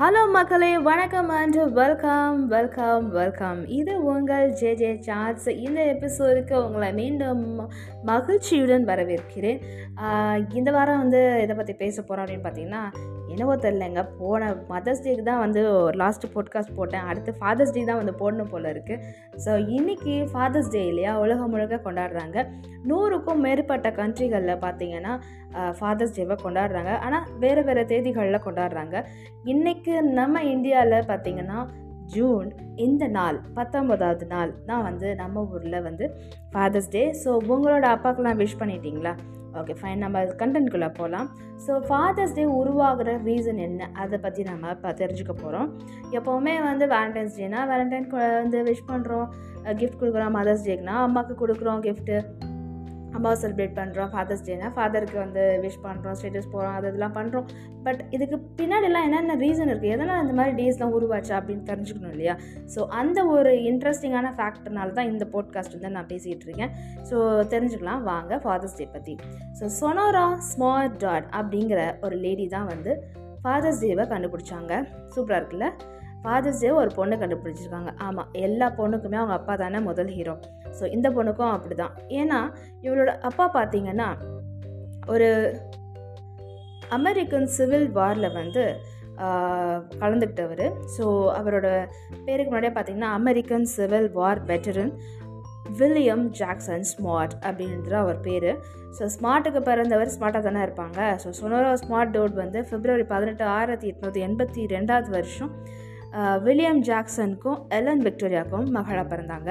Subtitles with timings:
[0.00, 6.92] Hello மக்களே வணக்கம் and welcome welcome welcome இது உங்கள் ஜே ஜே சார்ட்ஸ் இந்த எபிசோடுக்கு உங்களை
[6.92, 7.68] மீண்டும்
[8.02, 9.60] மகிழ்ச்சியுடன் வரவேற்கிறேன்.
[10.54, 12.82] இந்த வாரம் வந்து இதை பற்றி பேச போகிறோம் அப்படின்னு பார்த்தீங்கன்னா
[13.34, 15.62] என்னவோ தெரிலங்க போன மதர்ஸ் டேக்கு தான் வந்து
[16.02, 17.06] லாஸ்ட் பாட்காஸ்ட் போட்டேன்.
[17.10, 19.02] அடுத்து ஃபாதர்ஸ் டே தான் வந்து போடணும் போல் இருக்குது
[19.44, 21.12] ஸோ இன்றைக்கி ஃபாதர்ஸ் டே இல்லையா?
[21.24, 22.44] உலகம் முழுக்க கொண்டாடுறாங்க.
[22.90, 25.12] நூறுக்கும் மேற்பட்ட கண்ட்ரிகளில் பார்த்தீங்கன்னா
[25.78, 26.94] ஃபாதர்ஸ் டேவை கொண்டாடுறாங்க.
[27.06, 28.96] ஆனால் வேறு வேறு தேதிகளில் கொண்டாடுறாங்க.
[29.52, 31.60] இன்றைக்கு நம்ம இந்தியாவில் பார்த்தீங்கன்னா
[32.14, 32.48] ஜூன்
[32.84, 36.04] இந்த நாள் பத்தொன்பதாவது நாள் தான் வந்து நம்ம ஊரில் வந்து
[36.52, 39.12] ஃபாதர்ஸ் டே ஸோ உங்களோட அப்பாக்கெலாம் விஷ் பண்ணிட்டீங்களா?
[39.54, 41.28] ஓகே ஃபைன் நம்ம கண்டென்ட்குள்ளே போகலாம்
[41.66, 43.88] ஸோ ஃபாதர்ஸ் டே உருவாகிற ரீசன் என்ன?
[43.96, 45.68] அதை பற்றி நம்ம இப்போ தெரிஞ்சுக்க போகிறோம்
[46.12, 49.26] எப்போவுமே வந்து வேலண்டைன்ஸ் டேனா வேலண்டைன் வந்து விஷ் பண்ணுறோம்
[49.74, 52.16] கிஃப்ட் கொடுக்குறோம் மதர்ஸ் டேக்குனா அம்மாவுக்கு கொடுக்குறோம் கிஃப்ட்டு
[53.20, 57.46] அம்மாவை செலிப்ரேட் பண்ணுறோம் ஃபாதர்ஸ் டேனா ஃபாதருக்கு வந்து விஷ் பண்ணுறோம் ஸ்டேட்டஸ் போகிறோம் அது இதெல்லாம் பண்ணுறோம்
[57.86, 62.34] பட் இதுக்கு பின்னாடிலாம் என்னென்ன ரீசன் இருக்குது எதனால் இந்த மாதிரி டேஸ்லாம் உருவாச்சு அப்படின்னு தெரிஞ்சுக்கணும் இல்லையா?
[62.74, 66.72] ஸோ அந்த ஒரு இன்ட்ரெஸ்டிங்கான ஃபேக்டர்னால தான் இந்த போட்காஸ்ட் வந்து நான் பேசிகிட்டு இருக்கேன்.
[67.10, 67.16] ஸோ
[67.54, 68.02] தெரிஞ்சுக்கலாம்.
[68.10, 69.16] வாங்க ஃபாதர்ஸ் டே பற்றி
[69.60, 72.94] ஸோ சொனோரா ஸ்மார்ட் டாட் அப்படிங்கிற ஒரு லேடி தான் வந்து
[73.44, 74.72] ஃபாதர்ஸ் டேவை கண்டுபிடிச்சாங்க.
[75.14, 75.68] சூப்பராக இருக்குல்ல?
[76.24, 77.90] ஃபாதர்ஸ் டே ஒரு பொண்ணு கண்டுபிடிச்சிருக்காங்க.
[78.06, 80.34] ஆமாம் எல்லா பொண்ணுக்குமே அவங்க அப்பா தானே முதல் ஹீரோ
[80.78, 82.38] ஸோ இந்த பொண்ணுக்கும் அப்படி தான் ஏன்னா
[82.86, 84.08] இவளோட அப்பா பார்த்தீங்கன்னா
[85.14, 85.28] ஒரு
[86.98, 88.64] அமெரிக்கன் சிவில் வாரில் வந்து
[90.02, 90.66] கலந்துக்கிட்டவர்.
[90.94, 91.04] ஸோ
[91.38, 91.68] அவரோட
[92.26, 94.92] பேருக்கு முன்னாடியே பார்த்தீங்கன்னா American civil war veteran
[95.78, 98.50] William Jackson Smart அப்படின்ற அவர் பேர்.
[98.96, 101.00] ஸோ ஸ்மார்ட்டுக்கு பிறந்தவர் ஸ்மார்ட்டாக தானே இருப்பாங்க.
[101.22, 105.52] ஸோ சொனோரா ஸ்மார்ட் டோட் வந்து பிப்ரவரி பதினெட்டு ஆயிரத்தி எட்நூற்றி எண்பத்தி ரெண்டாவது வருஷம்
[106.46, 109.50] வில்லியம் ஜாக்சனுக்கும் எலன் விக்டோரியாவுக்கும் மகளாக பிறந்தாங்க.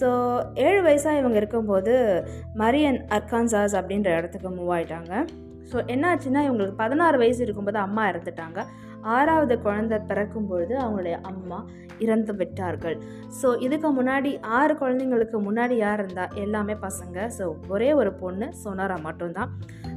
[0.00, 0.08] ஸோ
[0.54, 2.24] ஏழு வயசாக இவங்க இருக்கும்போது
[2.56, 5.24] மரியன் அர்கான்சாஸ் அப்படின்ற இடத்துக்கு மூவ் ஆகிட்டாங்க
[5.72, 8.60] ஸோ என்னாச்சுன்னா இவங்களுக்கு பதினாறு வயசு இருக்கும்போது அம்மா இறந்துட்டாங்க.
[9.02, 11.58] ஆறாவது குழந்தை பிறக்கும்பொழுது அவங்களுடைய அம்மா
[11.98, 12.96] இறந்து விட்டார்கள்.
[13.42, 17.28] ஸோ இதுக்கு முன்னாடி ஆறு குழந்தைங்களுக்கு முன்னாடி யார் இருந்தால் எல்லாமே பசங்க.
[17.38, 19.52] ஸோ ஒரே ஒரு பொண்ணு சொனாரா மட்டும்தான்.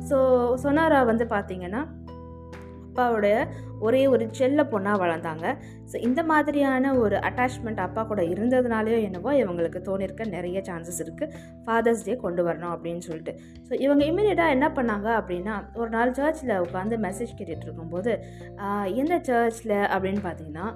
[0.10, 0.18] ஸோ
[0.64, 1.84] சொனாரா வந்து பார்த்திங்கன்னா
[2.88, 3.36] அப்பாவுடைய
[3.88, 5.46] ஒரே ஒரு செல்ல பொண்ணாக வளர்ந்தாங்க.
[5.92, 11.34] ஸோ இந்த மாதிரியான ஒரு அட்டாச்மெண்ட் அப்பா கூட இருந்ததுனாலேயோ என்னவோ இவங்களுக்கு தோணிருக்க நிறைய சான்சஸ் இருக்குது
[11.66, 13.34] ஃபாதர்ஸ் டே கொண்டு வரணும் அப்படின்னு சொல்லிட்டு.
[13.68, 18.14] ஸோ இவங்க இமீடியட்டாக என்ன பண்ணாங்க அப்படின்னா ஒரு நாள் சர்ச்சில் உட்காந்து மெசேஜ் கேட்டுட்டு இருக்கும்போது
[19.02, 20.68] எந்த சர்ச்சில் அப்படின்னு பார்த்தீங்கன்னா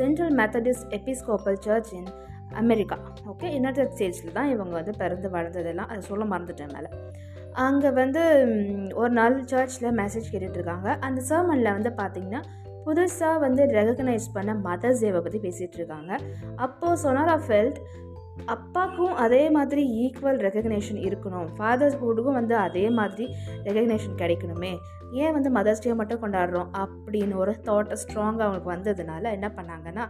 [0.00, 2.10] Central Methodist Episcopal Church in
[2.60, 2.96] America
[3.30, 6.88] okay United ஸ்டேட்ஸில் தான் இவங்க வந்து பிறந்து வளர்ந்ததெல்லாம் அதை சொல்ல மறந்துட்டேன் மேலே.
[7.52, 8.22] அங்கே வந்து
[8.94, 10.98] ஒரு நாள் சர்ச்சில் மெசேஜ் கேட்டுட்ருக்காங்க.
[11.00, 12.42] அந்த சர்மனில் வந்து பார்த்திங்கன்னா
[12.86, 16.18] புதுசாக வந்து ரெகக்னைஸ் பண்ண மதர்ஸ் சேவை பற்றி பேசிகிட்டு இருக்காங்க
[16.56, 17.78] அப்போது சொனாரா ஃபெல்ட்
[18.44, 21.48] அப்பாவுக்கும் அதே மாதிரி ஈக்குவல் ரெகக்னேஷன் இருக்கணும்.
[21.58, 24.76] ஃபாதர்ஸ் போர்டுக்கும் வந்து அதே மாதிரி ரெகக்னேஷன் கிடைக்கணுமே.
[25.12, 26.68] ஏன் வந்து மதர்ஸ் டே மட்டும் கொண்டாடுறோம்?
[26.82, 30.08] அப்படின்னு ஒரு தாட்டை ஸ்ட்ராங்காக அவங்களுக்கு வந்ததுனால என்ன பண்ணாங்கன்னா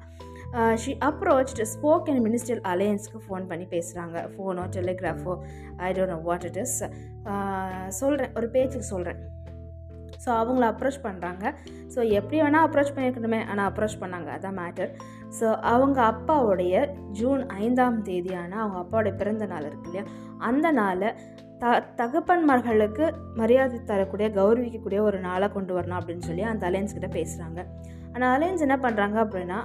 [0.75, 5.39] she approach Spokane and minister அலையன்ஸ்க்கு phone பண்ணி பேசுகிறாங்க ஃபோனோ டெலிகிராஃபோ
[5.77, 6.85] I don't know what it is
[7.89, 9.21] சொல்கிறேன் ஒரு பேச்சுக்கு சொல்கிறேன்
[10.27, 11.55] ஸோ அவங்கள அப்ரோச் பண்ணுறாங்க
[11.95, 14.29] ஸோ எப்படி வேணால் அப்ரோச் பண்ணியிருக்கணுமே ஆனால் அப்ரோச் பண்ணாங்க.
[14.29, 14.91] அதான் மேட்டர்
[15.41, 20.11] ஸோ அவங்க அப்பாவுடைய ஜூன் ஐந்தாம் தேதியான அவங்க அப்பாவுடைய பிறந்த நாள் இருக்கு இல்லையா?
[20.39, 21.13] அந்த நாளை
[21.59, 27.67] த தகப்பன்மார்களுக்கு மரியாதை தரக்கூடிய கௌரவிக்கக்கூடிய ஒரு நாளாக கொண்டு வரணும் அப்படின்னு சொல்லி அந்த அலையன்ஸ் கிட்ட பேசுகிறாங்க
[28.13, 29.59] ஆனால் அலையன்ஸ் என்ன பண்ணுறாங்க அப்படின்னா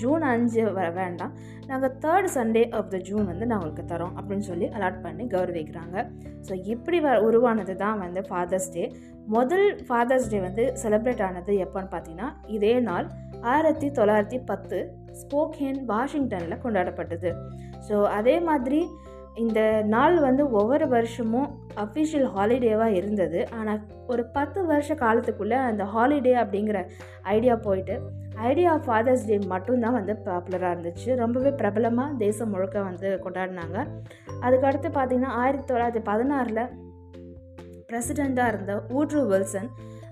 [0.00, 1.32] ஜூன் அஞ்சு வர வேண்டாம்.
[1.70, 5.96] நாங்கள் third Sunday of the June வந்து நான் உங்களுக்கு தரோம் அப்படின்னு சொல்லி அலாட் பண்ணி கௌரவிக்கிறாங்க.
[6.46, 8.84] ஸோ இப்படி வ உருவானது தான் வந்து ஃபாதர்ஸ் டே
[9.34, 13.06] முதல் ஃபாதர்ஸ் டே வந்து செலிப்ரேட் ஆனது எப்போன்னு பார்த்தீங்கன்னா இதே நாள்
[13.52, 14.78] ஆயிரத்தி தொள்ளாயிரத்தி பத்து
[15.20, 17.30] ஸ்போக்கேன் வாஷிங்டனில் கொண்டாடப்பட்டது.
[17.88, 18.80] ஸோ அதே மாதிரி
[19.42, 19.60] இந்த
[19.94, 21.50] நாள் வந்து ஒவ்வொரு வருஷமும்
[21.84, 23.40] அஃபிஷியல் ஹாலிடேவாக இருந்தது.
[23.58, 23.80] ஆனால்
[24.12, 26.78] ஒரு பத்து வருஷ காலத்துக்குள்ளே அந்த ஹாலிடே அப்படிங்கிற
[27.34, 27.94] ஐடியா போயிட்டு
[28.34, 31.16] ஐடியா ஆஃப் ஃபாதர்ஸ் டே மட்டும்தான் வந்து பாப்புலராக இருந்துச்சு.
[31.16, 33.86] ரொம்பவே பிரபலமாக தேசம் முழுக்க வந்து கொண்டாடினாங்க.
[34.40, 36.68] அதுக்கடுத்து பார்த்திங்கன்னா ஆயிரத்தி தொள்ளாயிரத்தி பதினாறில்
[37.88, 39.68] பிரசிடெண்ட்டாக இருந்த ஊட்ரு வில்சன்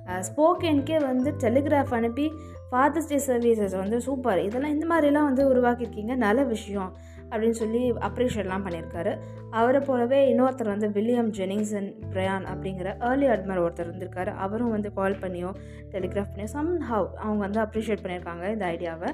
[0.07, 2.33] ஸ்போக்கேனுக்கே வந்து டெலிகிராஃப் அனுப்பி
[2.73, 6.17] ஃபாதர்ஸ் டே சர்வீசஸ் வந்து சூப்பர் இதெல்லாம் இந்த மாதிரிலாம் வந்து உருவாக்கியிருக்கீங்க.
[6.17, 6.97] நல்ல விஷயம்.
[7.31, 9.13] அப்படின்னு சொல்லி அப்ரிஷியேட்லாம் பண்ணியிருக்காரு.
[9.59, 14.33] அவரை போலவே இன்னொருத்தர் வந்து வில்லியம் ஜெனிங்ஸன் பிரயான் அப்படிங்கிற ஏர்லி அட்மர் ஒருத்தர் இருந்திருக்காரு.
[14.45, 15.51] அவரும் வந்து கால் பண்ணியோ
[15.95, 19.13] டெலிகிராஃப் பண்ணியோ சம் ஹவ் அவங்க வந்து அப்ரிஷியேட் பண்ணியிருக்காங்க இந்த ஐடியாவை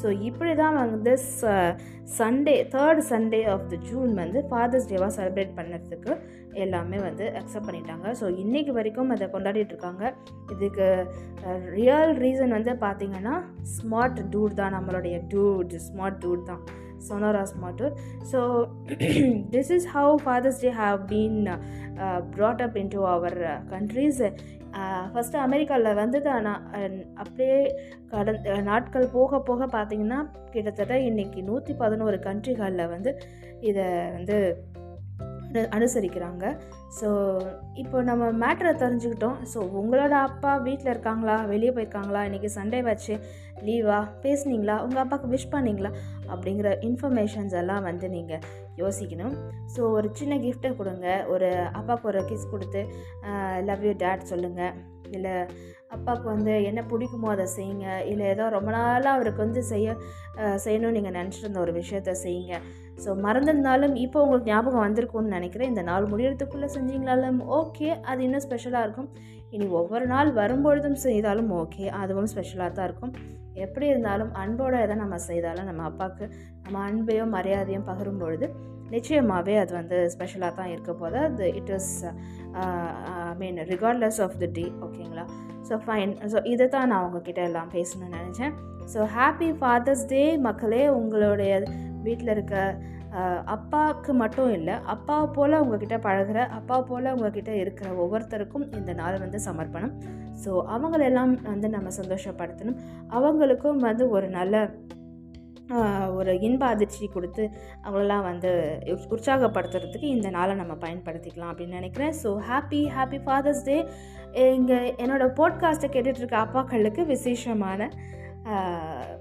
[0.00, 1.12] ஸோ இப்படி தான் வந்து
[2.18, 6.12] Sunday third Sunday of the June வந்து ஃபாதர்ஸ் டேவாக செலிப்ரேட் பண்ணுறதுக்கு
[6.64, 8.06] எல்லாமே வந்து அக்செப்ட் பண்ணிட்டாங்க.
[8.20, 10.04] ஸோ இன்றைக்கி வரைக்கும் அதை கொண்டாடிட்டு இருக்காங்க.
[10.54, 10.86] இதுக்கு
[11.48, 13.34] uh, ரியல் ரீசன் வந்து பார்த்திங்கன்னா
[13.76, 16.62] ஸ்மார்ட் டூட் தான் நம்மளுடைய டூட் ஸ்மார்ட் டூட் தான்.
[16.98, 17.96] Sonora's motto.
[18.24, 18.68] So
[19.50, 21.58] this is how Father's Day have been uh,
[21.98, 24.20] up brought up into our uh, countries.
[24.20, 32.16] Uh, first அமெரிக்காவில் வந்தது ஆனால் அப்படியே கடந்த நாட்கள் போக போக பார்த்திங்கன்னா கிட்டத்தட்ட இன்றைக்கி நூற்றி பதினோரு
[32.16, 33.22] கண்ட்ரிகளில் வந்து
[33.60, 34.64] இதை வந்து
[35.76, 36.44] அனுசரிக்கிறாங்க.
[36.98, 37.08] ஸோ
[37.82, 39.38] இப்போ நம்ம மேட்ரை தெரிஞ்சுக்கிட்டோம்.
[39.52, 41.36] ஸோ உங்களோட அப்பா வீட்டில் இருக்காங்களா?
[41.52, 42.22] வெளியே போயிருக்காங்களா?
[42.28, 43.14] இன்றைக்கி சண்டே வச்சு
[43.66, 44.76] லீவா பேசுனீங்களா?
[44.86, 45.92] உங்கள் அப்பாவுக்கு விஷ் பண்ணீங்களா?
[46.32, 48.42] அப்படிங்கிற இன்ஃபர்மேஷன்ஸ் எல்லாம் வந்து நீங்கள்
[48.82, 49.36] யோசிக்கணும்.
[49.74, 51.06] ஸோ ஒரு சின்ன கிஃப்ட்டை கொடுங்க.
[51.34, 51.50] ஒரு
[51.80, 52.82] அப்பாவுக்கு ஒரு கிஸ் கொடுத்து
[53.70, 54.74] லவ் யூ டேட் சொல்லுங்கள்
[55.16, 55.34] இல்லை
[55.94, 57.86] அப்பாவுக்கு வந்து என்ன பிடிக்குமோ அதை செய்யுங்க.
[58.10, 59.96] இல்லை ஏதோ ரொம்ப நாளாக அவருக்கு வந்து செய்ய
[60.64, 62.56] செய்யணும்னு நீங்கள் நினச்சிட்டு இருந்த ஒரு விஷயத்த செய்யுங்க.
[63.04, 65.72] ஸோ மறந்திருந்தாலும் இப்போ உங்களுக்கு ஞாபகம் வந்திருக்கும்னு நினைக்கிறேன்.
[65.72, 69.10] இந்த நாள் முடியறதுக்குள்ளே செஞ்சீங்களாலும் ஓகே அது இன்னும் ஸ்பெஷலாக இருக்கும்.
[69.54, 73.12] இனி ஒவ்வொரு நாள் வரும்பொழுதும் செய்தாலும் ஓகே அதுவும் ஸ்பெஷலாக தான் இருக்கும்.
[73.64, 76.24] எப்படி இருந்தாலும் அன்போடு எதை நம்ம செய்தாலும் நம்ம அப்பாவுக்கு
[76.64, 78.46] நம்ம அன்பையும் மரியாதையும் பகிரும் பொழுது
[78.90, 81.92] நிச்சயமாகவே அது வந்து ஸ்பெஷலாக தான் இருக்க போது அது it is
[83.24, 85.26] I mean regardless of the day ஓகேங்களா
[85.68, 88.52] ஸோ ஃபைன் ஸோ இதை தான் நான் உங்ககிட்ட எல்லாம் பேசணும்னு நினச்சேன்.
[88.92, 90.82] ஸோ ஹாப்பி ஃபாதர்ஸ் டே மக்களே.
[90.98, 91.52] உங்களுடைய
[92.06, 92.56] வீட்டில் இருக்க
[93.18, 99.22] uh, அப்பாவுக்கு மட்டும் இல்லை அப்பா போல் உங்ககிட்ட பழகுற அப்பா போல் உங்ககிட்ட இருக்கிற ஒவ்வொருத்தருக்கும் இந்த நாள்
[99.24, 99.94] வந்து சமர்ப்பணம்.
[100.42, 102.78] ஸோ அவங்களெல்லாம் வந்து நம்ம சந்தோஷப்படுத்தணும்.
[103.16, 104.56] அவங்களுக்கும் வந்து ஒரு நல்ல
[106.14, 107.50] ஒரு இன்ப அதிர்ச்சி கொடுத்து
[107.84, 108.50] அவங்களெல்லாம் வந்து
[109.10, 113.86] உற்சாகப்படுத்துறதுக்கு இந்த நாளை நம்ம பயன்படுத்திக்கலாம் அப்படின்னு நினைக்கிறேன் so happy happy Father's Day
[114.54, 117.90] இங்கே என்னோடய போட்காஸ்ட்டை கேட்டுட்ருக்க அப்பாக்களுக்கு விசேஷமான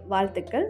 [0.08, 0.68] வாழ்த்துக்கள்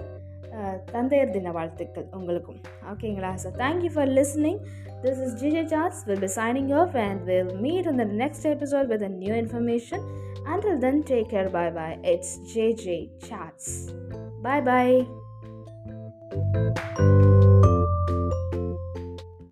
[0.92, 2.62] தந்தையர் தின வாழ்த்துக்கள் உங்களுக்கும்
[2.94, 4.60] ஓகேங்களா so thank you for listening
[5.04, 9.06] this is GJ Chats will be signing off and will meet இந்த next episode with
[9.10, 10.06] new information
[10.45, 10.80] and information.
[10.80, 12.18] Then then, care bye bye bye.
[12.54, 13.92] J J Chats.
[14.42, 15.25] Bye bye.
[16.35, 17.34] Thank you.